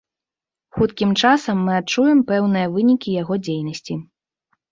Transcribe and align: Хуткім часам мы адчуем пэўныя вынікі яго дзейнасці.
Хуткім 0.77 1.11
часам 1.25 1.57
мы 1.65 1.73
адчуем 1.81 2.23
пэўныя 2.33 2.71
вынікі 2.77 3.09
яго 3.21 3.33
дзейнасці. 3.45 3.99